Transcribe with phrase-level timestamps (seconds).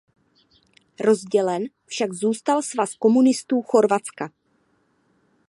[0.99, 4.31] Rozdělen však zůstal Svaz komunistů Chorvatska.